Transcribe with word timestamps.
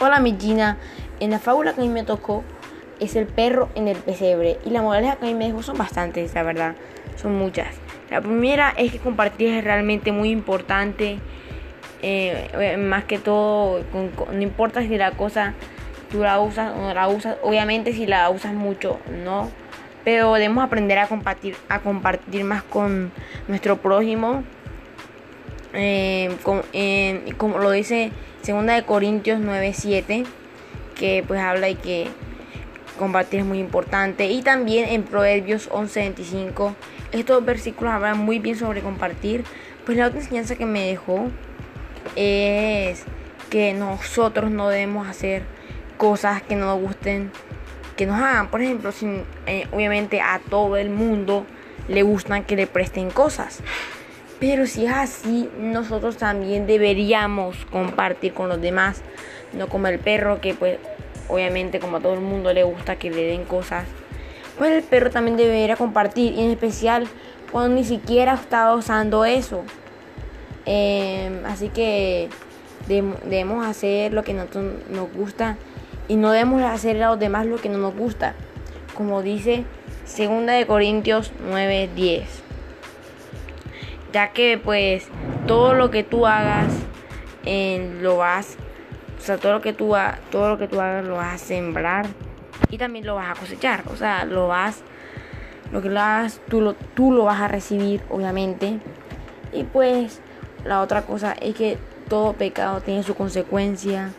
Hola 0.00 0.18
mi 0.18 0.34
Gina, 0.36 0.76
en 1.20 1.30
la 1.30 1.38
fábula 1.38 1.72
que 1.72 1.80
a 1.80 1.84
mí 1.84 1.88
me 1.88 2.02
tocó 2.02 2.42
es 2.98 3.14
el 3.14 3.26
perro 3.26 3.68
en 3.76 3.86
el 3.86 3.96
pesebre. 3.96 4.58
Y 4.64 4.70
las 4.70 4.82
moraleja 4.82 5.16
que 5.16 5.26
a 5.26 5.28
mí 5.28 5.34
me 5.34 5.46
dejó 5.46 5.62
son 5.62 5.78
bastantes, 5.78 6.34
la 6.34 6.42
verdad, 6.42 6.74
son 7.14 7.36
muchas. 7.36 7.68
La 8.10 8.20
primera 8.20 8.74
es 8.76 8.90
que 8.90 8.98
compartir 8.98 9.50
es 9.50 9.62
realmente 9.62 10.10
muy 10.10 10.30
importante, 10.30 11.20
eh, 12.02 12.76
más 12.76 13.04
que 13.04 13.18
todo, 13.18 13.84
no 14.32 14.42
importa 14.42 14.82
si 14.82 14.98
la 14.98 15.12
cosa 15.12 15.54
tú 16.10 16.22
la 16.22 16.40
usas 16.40 16.72
o 16.72 16.80
no 16.80 16.92
la 16.92 17.06
usas, 17.06 17.36
obviamente 17.44 17.92
si 17.92 18.06
la 18.06 18.28
usas 18.30 18.52
mucho, 18.52 18.98
no, 19.24 19.48
pero 20.02 20.34
debemos 20.34 20.64
aprender 20.64 20.98
a 20.98 21.06
compartir, 21.06 21.56
a 21.68 21.78
compartir 21.78 22.44
más 22.44 22.64
con 22.64 23.12
nuestro 23.46 23.76
prójimo. 23.76 24.42
Eh, 25.74 26.36
como 27.36 27.58
lo 27.58 27.70
dice 27.70 28.12
Segunda 28.42 28.74
de 28.74 28.84
Corintios 28.84 29.40
9:7, 29.40 30.24
que 30.94 31.24
pues 31.26 31.40
habla 31.40 31.66
de 31.66 31.74
que 31.76 32.08
compartir 32.98 33.40
es 33.40 33.46
muy 33.46 33.58
importante. 33.58 34.26
Y 34.26 34.42
también 34.42 34.88
en 34.88 35.02
Proverbios 35.02 35.68
11:25, 35.70 36.74
estos 37.12 37.44
versículos 37.44 37.92
hablan 37.92 38.18
muy 38.18 38.38
bien 38.38 38.56
sobre 38.56 38.80
compartir. 38.80 39.44
Pues 39.84 39.98
la 39.98 40.06
otra 40.06 40.20
enseñanza 40.20 40.56
que 40.56 40.66
me 40.66 40.86
dejó 40.86 41.28
es 42.16 43.04
que 43.50 43.72
nosotros 43.72 44.50
no 44.50 44.68
debemos 44.68 45.06
hacer 45.08 45.42
cosas 45.96 46.42
que 46.42 46.56
no 46.56 46.66
nos 46.66 46.80
gusten, 46.80 47.30
que 47.96 48.06
nos 48.06 48.20
hagan. 48.20 48.48
Por 48.48 48.62
ejemplo, 48.62 48.92
si, 48.92 49.06
eh, 49.46 49.66
obviamente 49.72 50.20
a 50.20 50.40
todo 50.50 50.76
el 50.76 50.90
mundo 50.90 51.46
le 51.88 52.02
gustan 52.02 52.44
que 52.44 52.56
le 52.56 52.66
presten 52.66 53.10
cosas. 53.10 53.60
Pero 54.40 54.66
si 54.66 54.86
es 54.86 54.92
así, 54.92 55.48
nosotros 55.58 56.16
también 56.16 56.66
deberíamos 56.66 57.64
compartir 57.66 58.34
con 58.34 58.48
los 58.48 58.60
demás, 58.60 59.02
no 59.52 59.68
como 59.68 59.86
el 59.86 59.98
perro 59.98 60.40
que 60.40 60.54
pues 60.54 60.78
obviamente 61.28 61.78
como 61.78 61.98
a 61.98 62.00
todo 62.00 62.14
el 62.14 62.20
mundo 62.20 62.52
le 62.52 62.64
gusta 62.64 62.96
que 62.96 63.10
le 63.10 63.24
den 63.24 63.44
cosas. 63.44 63.86
Pues 64.58 64.72
el 64.72 64.82
perro 64.82 65.10
también 65.10 65.36
debería 65.36 65.76
compartir, 65.76 66.34
y 66.34 66.44
en 66.44 66.50
especial 66.50 67.06
cuando 67.50 67.74
ni 67.74 67.84
siquiera 67.84 68.34
está 68.34 68.74
usando 68.74 69.24
eso. 69.24 69.64
Em, 70.66 71.44
así 71.46 71.68
que 71.68 72.28
debemos 72.88 73.66
hacer 73.66 74.12
lo 74.12 74.24
que 74.24 74.34
nos, 74.34 74.48
nos 74.54 75.12
gusta 75.12 75.56
y 76.08 76.16
no 76.16 76.30
debemos 76.30 76.62
hacer 76.62 77.02
a 77.02 77.10
los 77.10 77.18
demás 77.18 77.46
lo 77.46 77.56
que 77.56 77.68
no 77.68 77.78
nos 77.78 77.94
gusta. 77.94 78.34
Como 78.94 79.22
dice 79.22 79.64
2 80.16 80.46
de 80.46 80.66
Corintios 80.66 81.32
9:10 81.50 82.43
ya 84.14 84.28
que 84.28 84.58
pues 84.62 85.08
todo 85.48 85.74
lo 85.74 85.90
que 85.90 86.04
tú 86.04 86.26
hagas 86.26 86.72
lo 88.00 88.16
vas 88.16 88.56
o 89.18 89.20
sea 89.20 89.36
todo 89.36 89.54
lo 89.54 89.60
que 89.60 89.72
tú 89.72 89.94
todo 90.30 90.48
lo 90.48 90.56
que 90.56 90.68
tú 90.68 90.80
hagas 90.80 91.04
lo 91.04 91.16
vas 91.16 91.34
a 91.34 91.38
sembrar 91.38 92.06
y 92.70 92.78
también 92.78 93.04
lo 93.04 93.16
vas 93.16 93.36
a 93.36 93.40
cosechar. 93.40 93.82
O 93.92 93.96
sea 93.96 94.24
lo 94.24 94.48
vas 94.48 94.82
lo 95.72 95.82
que 95.82 95.88
lo 95.88 96.00
hagas 96.00 96.40
tú 96.48 96.60
lo, 96.60 96.74
tú 96.94 97.10
lo 97.10 97.24
vas 97.24 97.40
a 97.40 97.48
recibir 97.48 98.02
obviamente. 98.08 98.78
Y 99.52 99.64
pues 99.64 100.20
la 100.64 100.80
otra 100.80 101.02
cosa 101.02 101.32
es 101.40 101.56
que 101.56 101.76
todo 102.08 102.34
pecado 102.34 102.80
tiene 102.80 103.02
su 103.02 103.16
consecuencia. 103.16 104.12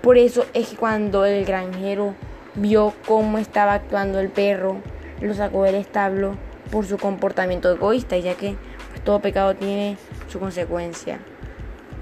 Por 0.00 0.16
eso 0.16 0.46
es 0.54 0.68
que 0.68 0.76
cuando 0.76 1.26
el 1.26 1.44
granjero 1.44 2.14
vio 2.54 2.94
cómo 3.06 3.36
estaba 3.36 3.74
actuando 3.74 4.18
el 4.18 4.30
perro 4.30 4.78
lo 5.20 5.34
sacó 5.34 5.64
del 5.64 5.74
establo 5.74 6.36
por 6.70 6.86
su 6.86 6.96
comportamiento 6.96 7.70
egoísta 7.70 8.16
ya 8.16 8.34
que 8.34 8.56
todo 9.00 9.20
pecado 9.20 9.54
tiene 9.54 9.96
su 10.28 10.38
consecuencia. 10.38 11.18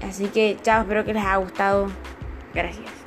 Así 0.01 0.27
que 0.27 0.57
chao, 0.61 0.81
espero 0.81 1.05
que 1.05 1.13
les 1.13 1.23
haya 1.23 1.37
gustado. 1.37 1.87
Gracias. 2.53 3.04